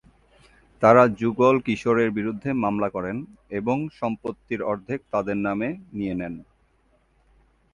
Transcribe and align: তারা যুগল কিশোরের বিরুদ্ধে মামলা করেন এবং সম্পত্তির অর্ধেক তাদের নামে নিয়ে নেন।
তারা 0.81 1.03
যুগল 1.19 1.55
কিশোরের 1.65 2.09
বিরুদ্ধে 2.17 2.49
মামলা 2.63 2.89
করেন 2.95 3.17
এবং 3.59 3.77
সম্পত্তির 3.99 4.61
অর্ধেক 4.71 4.99
তাদের 5.13 5.37
নামে 5.45 5.67
নিয়ে 5.93 6.15
নেন। 6.19 6.35